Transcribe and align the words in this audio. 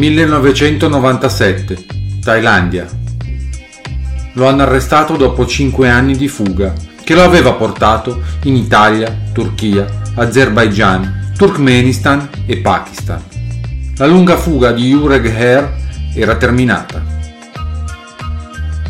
(1997) 0.00 1.84
Thailandia. 2.24 2.88
Lo 4.32 4.48
hanno 4.48 4.62
arrestato 4.62 5.16
dopo 5.16 5.44
5 5.44 5.90
anni 5.90 6.16
di 6.16 6.26
fuga, 6.26 6.72
che 7.04 7.14
lo 7.14 7.22
aveva 7.22 7.52
portato 7.52 8.22
in 8.44 8.56
Italia, 8.56 9.14
Turchia, 9.34 9.86
Azerbaijan, 10.14 11.32
Turkmenistan 11.36 12.30
e 12.46 12.56
Pakistan. 12.56 13.22
La 13.96 14.06
lunga 14.06 14.38
fuga 14.38 14.72
di 14.72 14.88
Jureg 14.88 15.26
Her 15.26 15.70
era 16.14 16.36
terminata. 16.36 17.04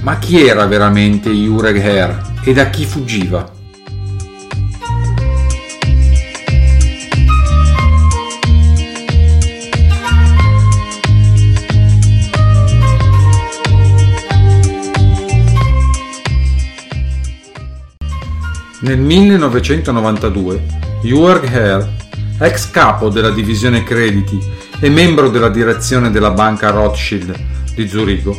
Ma 0.03 0.17
chi 0.19 0.47
era 0.47 0.65
veramente 0.67 1.29
Jureg 1.29 1.77
Her 1.77 2.23
e 2.45 2.53
da 2.53 2.71
chi 2.71 2.85
fuggiva? 2.85 3.59
Nel 18.91 18.99
1992 18.99 20.65
Jörg 21.03 21.45
Herr, 21.45 21.89
ex 22.41 22.73
capo 22.73 23.09
della 23.09 23.31
divisione 23.31 23.85
crediti 23.85 24.37
e 24.81 24.91
membro 24.91 25.29
della 25.29 25.49
direzione 25.49 26.11
della 26.11 26.33
banca 26.33 26.71
Rothschild 26.71 27.39
di 27.73 27.87
Zurigo, 27.87 28.37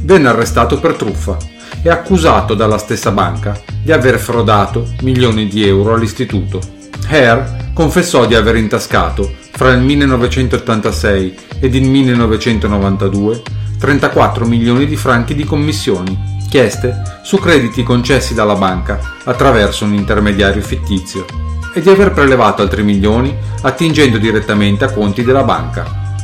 venne 0.00 0.26
arrestato 0.26 0.80
per 0.80 0.94
truffa 0.94 1.36
e 1.84 1.88
accusato 1.88 2.54
dalla 2.54 2.78
stessa 2.78 3.12
banca 3.12 3.56
di 3.80 3.92
aver 3.92 4.18
frodato 4.18 4.88
milioni 5.02 5.46
di 5.46 5.64
euro 5.64 5.94
all'istituto. 5.94 6.58
Herr 7.06 7.70
confessò 7.72 8.26
di 8.26 8.34
aver 8.34 8.56
intascato, 8.56 9.32
fra 9.52 9.70
il 9.70 9.82
1986 9.82 11.34
ed 11.60 11.76
il 11.76 11.88
1992, 11.88 13.42
34 13.78 14.46
milioni 14.46 14.84
di 14.84 14.96
franchi 14.96 15.36
di 15.36 15.44
commissioni 15.44 16.31
chieste 16.52 17.00
su 17.22 17.38
crediti 17.38 17.82
concessi 17.82 18.34
dalla 18.34 18.56
banca 18.56 19.00
attraverso 19.24 19.86
un 19.86 19.94
intermediario 19.94 20.60
fittizio 20.60 21.24
e 21.72 21.80
di 21.80 21.88
aver 21.88 22.12
prelevato 22.12 22.60
altri 22.60 22.82
milioni 22.82 23.34
attingendo 23.62 24.18
direttamente 24.18 24.84
a 24.84 24.92
conti 24.92 25.24
della 25.24 25.44
banca. 25.44 26.14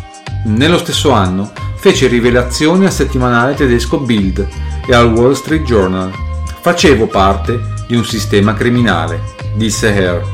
Nello 0.44 0.76
stesso 0.76 1.12
anno 1.12 1.50
fece 1.76 2.08
rivelazioni 2.08 2.84
al 2.84 2.92
settimanale 2.92 3.54
tedesco 3.54 4.00
Bild 4.00 4.46
e 4.86 4.94
al 4.94 5.10
Wall 5.14 5.32
Street 5.32 5.62
Journal. 5.62 6.12
Facevo 6.60 7.06
parte 7.06 7.58
di 7.86 7.96
un 7.96 8.04
sistema 8.04 8.52
criminale, 8.52 9.22
disse 9.56 9.88
Hare, 9.88 10.24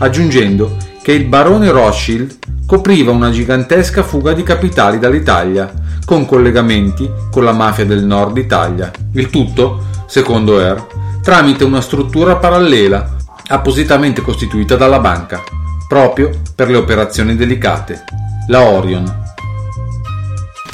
aggiungendo 0.00 0.76
che 1.00 1.12
il 1.12 1.24
barone 1.24 1.70
Rothschild 1.70 2.36
copriva 2.66 3.10
una 3.10 3.30
gigantesca 3.30 4.02
fuga 4.02 4.34
di 4.34 4.42
capitali 4.42 4.98
dall'Italia 4.98 5.72
con 6.10 6.26
collegamenti 6.26 7.08
con 7.30 7.44
la 7.44 7.52
mafia 7.52 7.86
del 7.86 8.02
nord 8.02 8.36
Italia. 8.36 8.90
Il 9.12 9.30
tutto, 9.30 9.84
secondo 10.06 10.58
Er, 10.58 10.84
tramite 11.22 11.62
una 11.62 11.80
struttura 11.80 12.34
parallela 12.34 13.14
appositamente 13.46 14.20
costituita 14.20 14.74
dalla 14.74 14.98
banca, 14.98 15.40
proprio 15.86 16.32
per 16.52 16.68
le 16.68 16.78
operazioni 16.78 17.36
delicate, 17.36 18.02
la 18.48 18.62
Orion. 18.62 19.04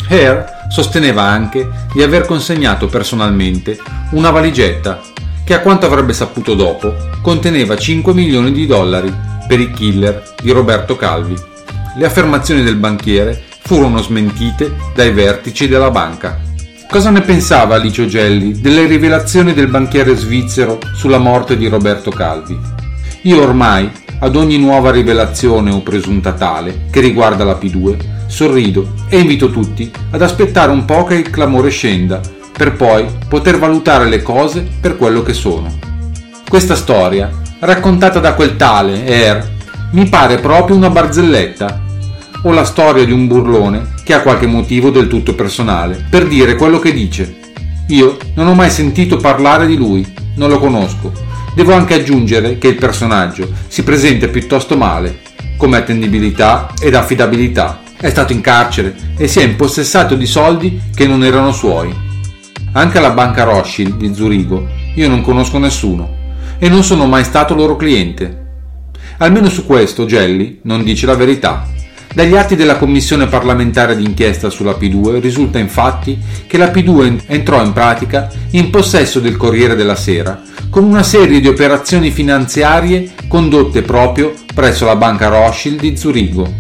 Hare 0.08 0.46
sosteneva 0.70 1.24
anche 1.24 1.68
di 1.92 2.02
aver 2.02 2.24
consegnato 2.24 2.86
personalmente 2.86 3.78
una 4.12 4.30
valigetta 4.30 5.02
che 5.44 5.52
a 5.52 5.60
quanto 5.60 5.84
avrebbe 5.84 6.14
saputo 6.14 6.54
dopo 6.54 6.94
conteneva 7.20 7.76
5 7.76 8.14
milioni 8.14 8.52
di 8.52 8.64
dollari 8.64 9.14
per 9.46 9.60
i 9.60 9.70
killer 9.70 10.32
di 10.42 10.50
Roberto 10.50 10.96
Calvi. 10.96 11.36
Le 11.98 12.06
affermazioni 12.06 12.62
del 12.62 12.76
banchiere 12.76 13.54
furono 13.66 14.00
smentite 14.00 14.76
dai 14.94 15.12
vertici 15.12 15.66
della 15.66 15.90
banca. 15.90 16.38
Cosa 16.88 17.10
ne 17.10 17.20
pensava 17.20 17.74
Alicio 17.74 18.06
Gelli 18.06 18.60
delle 18.60 18.86
rivelazioni 18.86 19.52
del 19.54 19.66
banchiere 19.66 20.14
svizzero 20.14 20.78
sulla 20.94 21.18
morte 21.18 21.56
di 21.56 21.66
Roberto 21.66 22.10
Calvi? 22.10 22.56
Io 23.22 23.42
ormai, 23.42 23.90
ad 24.20 24.36
ogni 24.36 24.56
nuova 24.56 24.92
rivelazione 24.92 25.72
o 25.72 25.82
presunta 25.82 26.32
tale 26.32 26.86
che 26.92 27.00
riguarda 27.00 27.42
la 27.42 27.58
P2, 27.60 27.96
sorrido 28.28 28.92
e 29.08 29.18
invito 29.18 29.50
tutti 29.50 29.90
ad 30.10 30.22
aspettare 30.22 30.70
un 30.70 30.84
po' 30.84 31.02
che 31.02 31.16
il 31.16 31.28
clamore 31.28 31.70
scenda, 31.70 32.20
per 32.56 32.74
poi 32.74 33.04
poter 33.28 33.58
valutare 33.58 34.08
le 34.08 34.22
cose 34.22 34.64
per 34.80 34.96
quello 34.96 35.22
che 35.22 35.32
sono. 35.32 35.76
Questa 36.48 36.76
storia, 36.76 37.28
raccontata 37.58 38.20
da 38.20 38.34
quel 38.34 38.54
tale 38.54 39.04
Er, 39.04 39.54
mi 39.90 40.08
pare 40.08 40.38
proprio 40.38 40.76
una 40.76 40.88
barzelletta 40.88 41.82
o 42.46 42.52
la 42.52 42.64
storia 42.64 43.04
di 43.04 43.10
un 43.10 43.26
burlone 43.26 43.94
che 44.04 44.14
ha 44.14 44.22
qualche 44.22 44.46
motivo 44.46 44.90
del 44.90 45.08
tutto 45.08 45.34
personale 45.34 46.06
per 46.08 46.28
dire 46.28 46.54
quello 46.54 46.78
che 46.78 46.92
dice. 46.92 47.38
Io 47.88 48.16
non 48.34 48.46
ho 48.46 48.54
mai 48.54 48.70
sentito 48.70 49.16
parlare 49.16 49.66
di 49.66 49.76
lui, 49.76 50.06
non 50.36 50.48
lo 50.48 50.60
conosco. 50.60 51.12
Devo 51.56 51.72
anche 51.72 51.94
aggiungere 51.94 52.58
che 52.58 52.68
il 52.68 52.76
personaggio 52.76 53.50
si 53.66 53.82
presenta 53.82 54.28
piuttosto 54.28 54.76
male, 54.76 55.18
come 55.56 55.76
attendibilità 55.76 56.68
ed 56.80 56.94
affidabilità. 56.94 57.80
È 57.98 58.10
stato 58.10 58.32
in 58.32 58.42
carcere 58.42 58.94
e 59.16 59.26
si 59.26 59.40
è 59.40 59.42
impossessato 59.42 60.14
di 60.14 60.26
soldi 60.26 60.80
che 60.94 61.06
non 61.06 61.24
erano 61.24 61.50
suoi. 61.50 61.92
Anche 62.72 62.98
alla 62.98 63.10
banca 63.10 63.42
Rothschild 63.42 63.96
di 63.96 64.14
Zurigo 64.14 64.68
io 64.94 65.08
non 65.08 65.22
conosco 65.22 65.58
nessuno 65.58 66.14
e 66.58 66.68
non 66.68 66.84
sono 66.84 67.06
mai 67.06 67.24
stato 67.24 67.54
loro 67.54 67.74
cliente. 67.74 68.44
Almeno 69.18 69.48
su 69.48 69.66
questo 69.66 70.04
Gelli 70.04 70.60
non 70.62 70.84
dice 70.84 71.06
la 71.06 71.16
verità. 71.16 71.74
Dagli 72.16 72.34
atti 72.34 72.56
della 72.56 72.76
commissione 72.78 73.26
parlamentare 73.26 73.94
d'inchiesta 73.94 74.48
sulla 74.48 74.72
P2 74.72 75.20
risulta 75.20 75.58
infatti 75.58 76.18
che 76.46 76.56
la 76.56 76.68
P2 76.68 77.24
entrò 77.26 77.62
in 77.62 77.74
pratica 77.74 78.30
in 78.52 78.70
possesso 78.70 79.20
del 79.20 79.36
Corriere 79.36 79.74
della 79.74 79.96
Sera 79.96 80.40
con 80.70 80.84
una 80.84 81.02
serie 81.02 81.40
di 81.40 81.46
operazioni 81.46 82.10
finanziarie 82.10 83.10
condotte 83.28 83.82
proprio 83.82 84.32
presso 84.54 84.86
la 84.86 84.96
banca 84.96 85.28
Rothschild 85.28 85.78
di 85.78 85.94
Zurigo. 85.94 86.50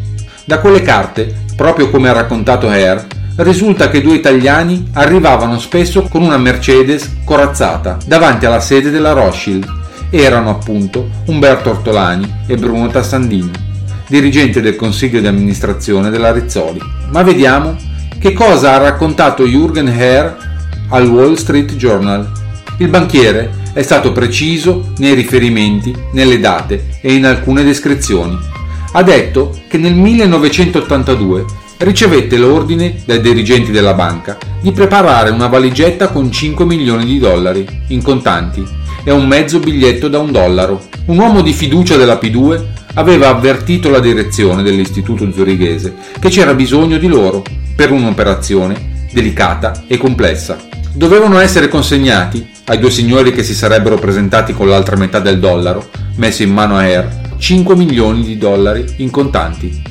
Da 0.44 0.58
quelle 0.58 0.82
carte, 0.82 1.34
proprio 1.56 1.88
come 1.88 2.10
ha 2.10 2.12
raccontato 2.12 2.68
Hare, 2.68 3.06
risulta 3.36 3.88
che 3.88 4.02
due 4.02 4.16
italiani 4.16 4.90
arrivavano 4.92 5.58
spesso 5.58 6.02
con 6.02 6.20
una 6.20 6.36
Mercedes 6.36 7.20
corazzata 7.24 7.96
davanti 8.04 8.44
alla 8.44 8.60
sede 8.60 8.90
della 8.90 9.12
Rothschild. 9.12 9.66
Erano 10.10 10.50
appunto 10.50 11.08
Umberto 11.28 11.70
Ortolani 11.70 12.42
e 12.46 12.56
Bruno 12.56 12.88
Tassandini, 12.88 13.65
dirigente 14.08 14.60
del 14.60 14.76
consiglio 14.76 15.20
di 15.20 15.26
amministrazione 15.26 16.10
della 16.10 16.32
Rizzoli. 16.32 16.80
Ma 17.10 17.22
vediamo 17.22 17.76
che 18.18 18.32
cosa 18.32 18.74
ha 18.74 18.78
raccontato 18.78 19.44
Jürgen 19.44 19.88
Hare 19.88 20.36
al 20.88 21.08
Wall 21.08 21.34
Street 21.34 21.74
Journal. 21.74 22.30
Il 22.78 22.88
banchiere 22.88 23.64
è 23.72 23.82
stato 23.82 24.12
preciso 24.12 24.92
nei 24.98 25.14
riferimenti, 25.14 25.94
nelle 26.12 26.38
date 26.38 26.86
e 27.00 27.12
in 27.12 27.26
alcune 27.26 27.64
descrizioni. 27.64 28.38
Ha 28.92 29.02
detto 29.02 29.58
che 29.68 29.76
nel 29.76 29.94
1982 29.94 31.44
ricevette 31.78 32.38
l'ordine 32.38 33.02
dai 33.04 33.20
dirigenti 33.20 33.70
della 33.70 33.92
banca 33.92 34.38
di 34.60 34.72
preparare 34.72 35.30
una 35.30 35.48
valigetta 35.48 36.08
con 36.08 36.32
5 36.32 36.64
milioni 36.64 37.04
di 37.04 37.18
dollari 37.18 37.66
in 37.88 38.02
contanti 38.02 38.64
e 39.04 39.10
un 39.10 39.26
mezzo 39.26 39.58
biglietto 39.58 40.08
da 40.08 40.18
un 40.18 40.32
dollaro. 40.32 40.82
Un 41.06 41.18
uomo 41.18 41.42
di 41.42 41.52
fiducia 41.52 41.96
della 41.96 42.18
P2 42.20 42.64
aveva 42.96 43.28
avvertito 43.28 43.88
la 43.88 44.00
direzione 44.00 44.62
dell'istituto 44.62 45.30
zurighese 45.32 45.94
che 46.18 46.28
c'era 46.28 46.54
bisogno 46.54 46.98
di 46.98 47.08
loro 47.08 47.42
per 47.74 47.90
un'operazione 47.90 49.08
delicata 49.12 49.84
e 49.86 49.96
complessa. 49.96 50.58
Dovevano 50.92 51.38
essere 51.38 51.68
consegnati 51.68 52.46
ai 52.66 52.78
due 52.78 52.90
signori 52.90 53.32
che 53.32 53.42
si 53.42 53.54
sarebbero 53.54 53.96
presentati 53.96 54.54
con 54.54 54.68
l'altra 54.68 54.96
metà 54.96 55.20
del 55.20 55.38
dollaro 55.38 55.88
messo 56.16 56.42
in 56.42 56.52
mano 56.52 56.76
a 56.76 56.80
Air 56.80 57.24
5 57.38 57.76
milioni 57.76 58.22
di 58.24 58.38
dollari 58.38 58.84
in 58.98 59.10
contanti. 59.10 59.82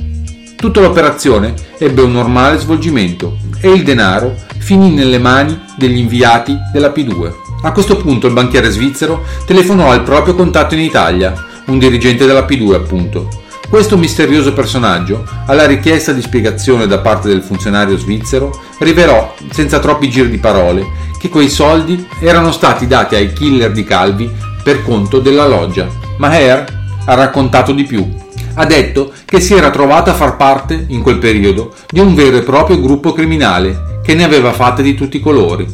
Tutta 0.56 0.82
l'operazione 0.82 1.54
ebbe 1.78 2.02
un 2.02 2.12
normale 2.12 2.58
svolgimento 2.58 3.38
e 3.62 3.70
il 3.70 3.84
denaro 3.84 4.36
finì 4.58 4.90
nelle 4.92 5.20
mani 5.20 5.60
degli 5.78 5.98
inviati 5.98 6.58
della 6.74 6.90
P2. 6.90 7.32
A 7.62 7.72
questo 7.72 7.98
punto 7.98 8.26
il 8.26 8.34
banchiere 8.34 8.70
svizzero 8.72 9.24
telefonò 9.46 9.92
al 9.92 10.04
proprio 10.04 10.34
contatto 10.34 10.74
in 10.74 10.82
Italia, 10.82 11.34
un 11.66 11.80
dirigente 11.80 12.26
della 12.26 12.46
P2 12.46 12.74
appunto. 12.74 13.44
Questo 13.70 13.98
misterioso 13.98 14.54
personaggio, 14.54 15.26
alla 15.48 15.66
richiesta 15.66 16.12
di 16.12 16.22
spiegazione 16.22 16.88
da 16.88 17.00
parte 17.00 17.28
del 17.28 17.42
funzionario 17.42 17.98
svizzero, 17.98 18.62
rivelò, 18.80 19.34
senza 19.52 19.80
troppi 19.80 20.10
giri 20.10 20.30
di 20.30 20.38
parole, 20.38 20.86
che 21.20 21.30
quei 21.30 21.50
soldi 21.50 22.08
erano 22.20 22.52
stati 22.52 22.88
dati 22.88 23.16
ai 23.16 23.34
killer 23.34 23.72
di 23.72 23.84
Calvi 23.84 24.32
per 24.64 24.84
conto 24.84 25.20
della 25.20 25.48
loggia. 25.48 25.88
Ma 26.18 26.28
Hare 26.28 26.66
ha 27.06 27.14
raccontato 27.14 27.72
di 27.72 27.84
più 27.84 28.24
ha 28.56 28.66
detto 28.66 29.12
che 29.26 29.40
si 29.40 29.54
era 29.54 29.70
trovato 29.70 30.10
a 30.10 30.14
far 30.14 30.38
parte, 30.38 30.86
in 30.90 31.02
quel 31.02 31.18
periodo, 31.18 31.74
di 31.90 32.00
un 32.00 32.16
vero 32.16 32.38
e 32.38 32.44
proprio 32.44 32.80
gruppo 32.80 33.14
criminale 33.14 34.00
che 34.04 34.14
ne 34.14 34.24
aveva 34.24 34.54
fatte 34.54 34.82
di 34.82 34.94
tutti 34.94 35.18
i 35.18 35.22
colori. 35.22 35.68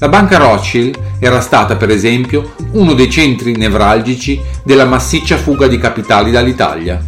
La 0.00 0.08
banca 0.08 0.38
Rothschild 0.38 0.96
era 1.18 1.40
stata, 1.40 1.74
per 1.74 1.90
esempio, 1.90 2.54
uno 2.72 2.92
dei 2.92 3.10
centri 3.10 3.56
nevralgici 3.56 4.40
della 4.62 4.84
massiccia 4.84 5.36
fuga 5.36 5.66
di 5.66 5.76
capitali 5.76 6.30
dall'Italia. 6.30 7.02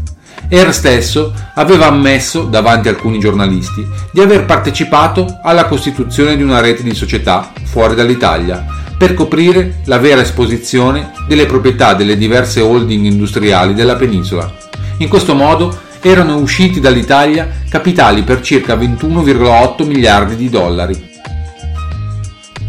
Er 0.48 0.74
stesso 0.74 1.32
aveva 1.54 1.86
ammesso, 1.86 2.42
davanti 2.42 2.88
a 2.88 2.90
alcuni 2.90 3.20
giornalisti, 3.20 3.86
di 4.12 4.20
aver 4.20 4.44
partecipato 4.44 5.38
alla 5.44 5.66
costituzione 5.66 6.36
di 6.36 6.42
una 6.42 6.58
rete 6.58 6.82
di 6.82 6.92
società 6.92 7.52
fuori 7.62 7.94
dall'Italia, 7.94 8.66
per 8.98 9.14
coprire 9.14 9.82
la 9.84 9.98
vera 9.98 10.22
esposizione 10.22 11.12
delle 11.28 11.46
proprietà 11.46 11.94
delle 11.94 12.16
diverse 12.16 12.60
holding 12.60 13.04
industriali 13.04 13.72
della 13.72 13.94
penisola. 13.94 14.52
In 14.96 15.08
questo 15.08 15.36
modo 15.36 15.78
erano 16.00 16.38
usciti 16.38 16.80
dall'Italia 16.80 17.48
capitali 17.68 18.24
per 18.24 18.40
circa 18.40 18.74
21,8 18.74 19.86
miliardi 19.86 20.34
di 20.34 20.48
dollari. 20.48 21.09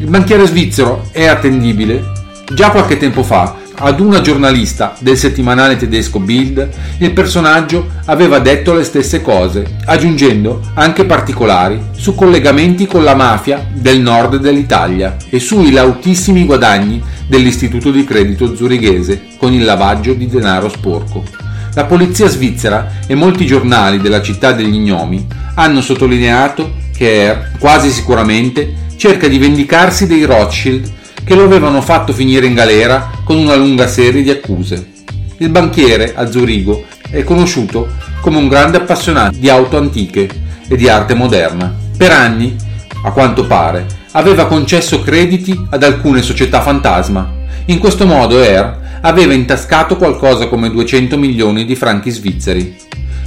Il 0.02 0.10
banchiere 0.10 0.48
svizzero 0.48 1.10
è 1.12 1.28
attendibile. 1.28 2.02
Già 2.56 2.72
qualche 2.72 2.98
tempo 2.98 3.22
fa, 3.22 3.58
ad 3.76 4.00
una 4.00 4.20
giornalista 4.22 4.96
del 4.98 5.16
settimanale 5.16 5.78
tedesco 5.78 6.20
Bild, 6.20 6.70
il 6.98 7.12
personaggio 7.12 7.88
aveva 8.06 8.40
detto 8.40 8.74
le 8.74 8.84
stesse 8.84 9.22
cose, 9.22 9.76
aggiungendo 9.86 10.60
anche 10.74 11.06
particolari 11.06 11.80
su 11.92 12.16
collegamenti 12.16 12.88
con 12.88 13.04
la 13.04 13.14
mafia 13.14 13.64
del 13.72 14.00
nord 14.00 14.38
dell'Italia 14.38 15.18
e 15.30 15.38
sui 15.38 15.70
lautissimi 15.70 16.46
guadagni 16.46 17.00
dell'istituto 17.28 17.92
di 17.92 18.04
credito 18.04 18.56
zurighese 18.56 19.28
con 19.38 19.54
il 19.54 19.64
lavaggio 19.64 20.14
di 20.14 20.26
denaro 20.26 20.68
sporco. 20.68 21.24
La 21.76 21.86
polizia 21.86 22.28
svizzera 22.28 22.94
e 23.06 23.14
molti 23.14 23.46
giornali 23.46 24.00
della 24.00 24.24
città 24.24 24.52
degli 24.52 24.80
gnomi 24.80 25.28
hanno 25.54 25.80
sottolineato 25.80 26.80
che 27.02 27.24
Er, 27.24 27.52
quasi 27.58 27.90
sicuramente, 27.90 28.81
cerca 29.02 29.28
di 29.28 29.40
vendicarsi 29.40 30.06
dei 30.06 30.26
Rothschild 30.26 30.88
che 31.24 31.34
lo 31.34 31.46
avevano 31.46 31.82
fatto 31.82 32.14
finire 32.14 32.46
in 32.46 32.54
galera 32.54 33.10
con 33.24 33.36
una 33.36 33.56
lunga 33.56 33.88
serie 33.88 34.22
di 34.22 34.30
accuse. 34.30 34.92
Il 35.38 35.50
banchiere 35.50 36.14
a 36.16 36.30
Zurigo 36.30 36.86
è 37.10 37.24
conosciuto 37.24 37.94
come 38.22 38.38
un 38.38 38.48
grande 38.48 38.78
appassionato 38.78 39.38
di 39.40 39.50
auto 39.50 39.76
antiche 39.78 40.30
e 40.68 40.76
di 40.76 40.88
arte 40.88 41.16
moderna. 41.16 41.76
Per 41.98 42.12
anni, 42.12 42.56
a 43.04 43.10
quanto 43.12 43.48
pare, 43.48 43.88
aveva 44.12 44.46
concesso 44.46 45.02
crediti 45.02 45.60
ad 45.72 45.82
alcune 45.82 46.22
società 46.22 46.62
fantasma. 46.62 47.28
In 47.66 47.80
questo 47.80 48.06
modo 48.06 48.40
Er 48.40 49.00
aveva 49.02 49.34
intascato 49.34 49.98
qualcosa 49.98 50.48
come 50.48 50.70
200 50.70 51.18
milioni 51.18 51.66
di 51.66 51.76
franchi 51.76 52.12
svizzeri. 52.12 52.78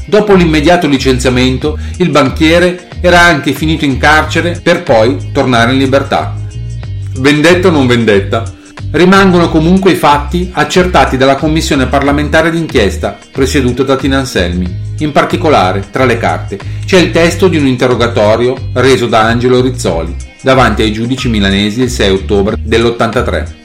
Dopo 0.06 0.35
l'immediato 0.35 0.87
licenziamento, 0.87 1.79
il 1.99 2.11
banchiere 2.11 2.89
era 3.01 3.21
anche 3.21 3.53
finito 3.53 3.85
in 3.85 3.99
carcere 3.99 4.59
per 4.62 4.83
poi 4.83 5.31
tornare 5.33 5.73
in 5.73 5.79
libertà. 5.79 6.35
Vendetta 7.19 7.69
o 7.69 7.71
non 7.71 7.87
vendetta, 7.87 8.45
rimangono 8.93 9.49
comunque 9.49 9.93
i 9.93 9.97
fatti 9.97 10.51
accertati 10.53 11.17
dalla 11.17 11.37
commissione 11.37 11.87
parlamentare 11.87 12.51
d'inchiesta 12.51 13.19
presieduta 13.33 13.83
da 13.83 13.97
Tina 13.97 14.19
Anselmi. 14.19 14.83
In 14.99 15.11
particolare, 15.11 15.85
tra 15.91 16.05
le 16.05 16.19
carte, 16.19 16.59
c'è 16.85 16.99
il 16.99 17.11
testo 17.11 17.49
di 17.49 17.56
un 17.56 17.67
interrogatorio 17.67 18.55
reso 18.75 19.06
da 19.06 19.23
Angelo 19.23 19.61
Rizzoli 19.61 20.15
davanti 20.41 20.83
ai 20.83 20.93
giudici 20.93 21.29
milanesi 21.29 21.83
il 21.83 21.91
6 21.91 22.11
ottobre 22.11 22.56
dell'83. 22.61 23.62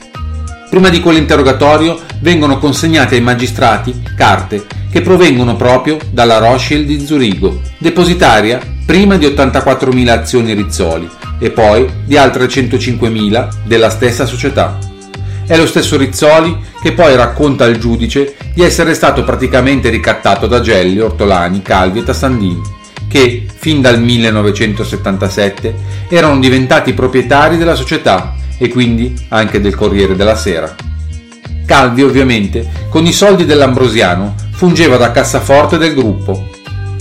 Prima 0.70 0.88
di 0.88 1.00
quell'interrogatorio 1.00 1.98
vengono 2.20 2.58
consegnate 2.58 3.16
ai 3.16 3.20
magistrati 3.20 4.02
carte 4.16 4.64
che 4.88 5.02
provengono 5.02 5.56
proprio 5.56 5.98
dalla 6.10 6.38
Rothschild 6.38 6.86
di 6.86 7.04
Zurigo, 7.04 7.60
depositaria 7.76 8.60
prima 8.86 9.16
di 9.16 9.26
84.000 9.26 10.08
azioni 10.08 10.54
Rizzoli 10.54 11.10
e 11.40 11.50
poi 11.50 11.88
di 12.04 12.16
altre 12.16 12.46
105.000 12.46 13.48
della 13.64 13.90
stessa 13.90 14.26
società. 14.26 14.78
È 15.44 15.56
lo 15.56 15.66
stesso 15.66 15.96
Rizzoli 15.96 16.56
che 16.80 16.92
poi 16.92 17.16
racconta 17.16 17.64
al 17.64 17.76
giudice 17.76 18.36
di 18.54 18.62
essere 18.62 18.94
stato 18.94 19.24
praticamente 19.24 19.88
ricattato 19.90 20.46
da 20.46 20.60
Gelli, 20.60 21.00
Ortolani, 21.00 21.62
Calvi 21.62 21.98
e 21.98 22.04
Tassandini, 22.04 22.62
che, 23.08 23.44
fin 23.52 23.80
dal 23.80 24.00
1977, 24.00 25.74
erano 26.08 26.38
diventati 26.38 26.92
proprietari 26.92 27.56
della 27.56 27.74
società 27.74 28.38
e 28.62 28.68
quindi 28.68 29.16
anche 29.28 29.58
del 29.58 29.74
Corriere 29.74 30.14
della 30.14 30.36
Sera. 30.36 30.74
Calvi 31.64 32.02
ovviamente 32.02 32.68
con 32.90 33.06
i 33.06 33.12
soldi 33.12 33.46
dell'Ambrosiano 33.46 34.34
fungeva 34.52 34.98
da 34.98 35.12
cassaforte 35.12 35.78
del 35.78 35.94
gruppo. 35.94 36.50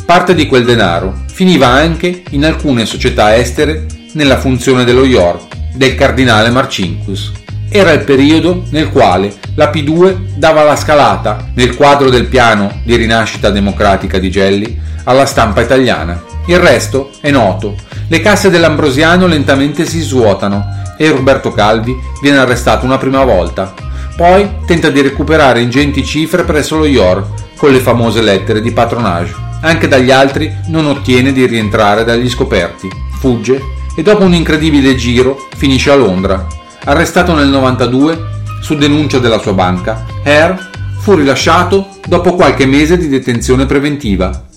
Parte 0.06 0.34
di 0.34 0.48
quel 0.48 0.64
denaro 0.64 1.26
finiva 1.28 1.68
anche 1.68 2.24
in 2.30 2.46
alcune 2.46 2.86
società 2.86 3.36
estere 3.36 3.86
nella 4.14 4.40
funzione 4.40 4.86
dello 4.86 5.04
York 5.04 5.58
del 5.74 5.96
cardinale 5.96 6.50
Marcinkus. 6.50 7.34
Era 7.68 7.92
il 7.92 8.06
periodo 8.06 8.64
nel 8.70 8.90
quale 8.90 9.34
la 9.56 9.70
P2 9.70 10.38
dava 10.38 10.64
la 10.64 10.78
scalata 10.78 11.50
nel 11.56 11.76
quadro 11.76 12.10
del 12.10 12.28
piano 12.28 12.80
di 12.86 12.96
rinascita 12.96 13.50
democratica 13.50 14.18
di 14.18 14.32
Gelli 14.32 14.80
alla 15.04 15.26
stampa 15.26 15.62
italiana. 15.62 16.24
Il 16.46 16.58
resto 16.58 17.12
è 17.20 17.32
noto. 17.32 17.76
Le 18.08 18.22
casse 18.22 18.50
dell'Ambrosiano 18.50 19.28
lentamente 19.28 19.86
si 19.86 20.00
svuotano 20.00 20.78
e 21.02 21.10
Roberto 21.10 21.54
Calvi 21.54 21.98
viene 22.22 22.40
arrestato 22.40 22.86
una 22.86 22.98
prima 22.98 23.24
volta. 23.24 23.74
Poi 24.18 24.50
tenta 24.66 24.90
di 24.90 25.00
recuperare 25.00 25.62
ingenti 25.62 26.04
cifre 26.04 26.44
presso 26.44 26.76
lo 26.76 26.84
IOR 26.84 27.26
con 27.56 27.72
le 27.72 27.80
famose 27.80 28.22
lettere 28.22 28.62
di 28.62 28.74
patronage. 28.74 29.34
Anche 29.62 29.88
dagli 29.88 30.12
altri 30.12 30.54
non 30.68 30.88
ottiene 30.88 31.32
di 31.32 31.46
rientrare 31.46 32.04
dagli 32.04 32.30
scoperti. 32.30 32.90
Fugge 33.18 33.62
e 33.96 34.02
dopo 34.02 34.24
un 34.24 34.34
incredibile 34.34 34.96
giro 34.96 35.48
finisce 35.56 35.90
a 35.90 35.96
Londra. 35.96 36.46
Arrestato 36.84 37.34
nel 37.34 37.48
92 37.48 38.38
su 38.60 38.76
denuncia 38.76 39.20
della 39.20 39.40
sua 39.40 39.54
banca, 39.54 40.04
Hare 40.24 40.58
fu 41.00 41.16
rilasciato 41.16 41.88
dopo 42.06 42.36
qualche 42.36 42.66
mese 42.66 42.98
di 42.98 43.08
detenzione 43.08 43.66
preventiva 43.66 44.48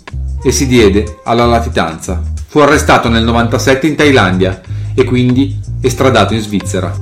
e 0.43 0.51
si 0.51 0.67
diede 0.67 1.21
alla 1.23 1.47
latitanza. 1.47 2.21
Fu 2.49 2.59
arrestato 2.59 3.09
nel 3.09 3.23
97 3.23 3.87
in 3.87 3.95
Thailandia 3.95 4.61
e 4.95 5.05
quindi 5.05 5.59
estradato 5.81 6.35
in 6.35 6.41
Svizzera. 6.41 6.93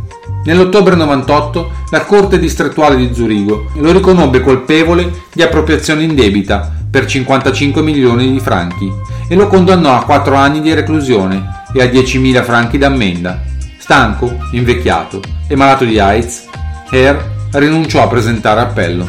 Nell'ottobre 0.45 0.95
98 0.95 1.71
la 1.91 2.05
Corte 2.05 2.39
distrettuale 2.39 2.97
di 2.97 3.13
Zurigo 3.13 3.71
lo 3.75 3.93
riconobbe 3.93 4.41
colpevole 4.41 5.11
di 5.33 5.43
appropriazione 5.43 6.03
indebita 6.03 6.73
per 6.91 7.07
55 7.07 7.83
milioni 7.83 8.33
di 8.33 8.41
franchi 8.41 8.91
e 9.29 9.35
lo 9.35 9.47
condannò 9.47 9.97
a 9.97 10.05
4 10.05 10.35
anni 10.35 10.61
di 10.61 10.73
reclusione 10.75 11.65
e 11.73 11.83
a 11.83 11.87
10.000 11.87 12.43
franchi 12.43 12.79
d'ammenda. 12.79 13.43
Stanco, 13.79 14.35
invecchiato 14.53 15.21
e 15.47 15.57
malato 15.57 15.85
di 15.85 15.99
AIDS, 15.99 16.49
Hare 16.91 17.31
rinunciò 17.53 18.03
a 18.03 18.09
presentare 18.09 18.61
appello. 18.61 19.09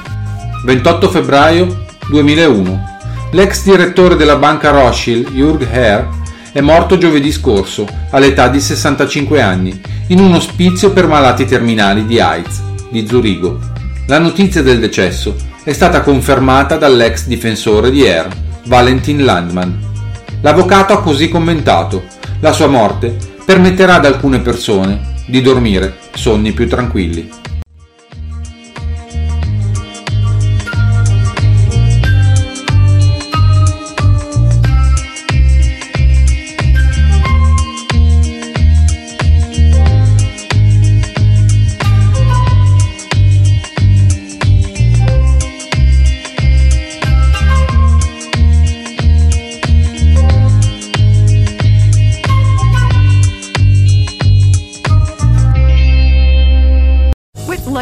28 0.66 1.10
febbraio 1.10 1.86
2001. 2.10 2.90
L'ex 3.32 3.64
direttore 3.64 4.16
della 4.16 4.36
banca 4.36 4.70
Rothschild, 4.72 5.30
Jürg 5.32 5.64
Hare, 5.72 6.08
è 6.53 6.60
morto 6.60 6.98
giovedì 6.98 7.31
scorso, 7.31 7.88
all'età 8.10 8.50
di 8.50 8.60
65 8.60 9.41
anni, 9.41 9.81
in 10.08 10.20
un 10.20 10.34
ospizio 10.34 10.91
per 10.91 11.08
malati 11.08 11.46
terminali 11.46 12.05
di 12.05 12.20
AIDS 12.20 12.62
di 12.89 13.08
Zurigo. 13.08 13.60
La 14.08 14.20
notizia 14.20 14.62
del 14.62 14.79
decesso 14.79 15.36
è 15.63 15.72
stata 15.72 16.01
confermata 16.01 16.75
dall'ex 16.75 17.27
difensore 17.27 17.89
di 17.89 18.05
Hare, 18.08 18.29
Valentin 18.65 19.24
Landman. 19.24 19.79
L'avvocato 20.41 20.91
ha 20.91 21.01
così 21.01 21.29
commentato: 21.29 22.03
La 22.41 22.51
sua 22.51 22.67
morte 22.67 23.15
permetterà 23.46 23.96
ad 23.96 24.05
alcune 24.05 24.39
persone 24.39 25.20
di 25.27 25.41
dormire 25.41 25.98
sonni 26.13 26.51
più 26.51 26.67
tranquilli. 26.67 27.41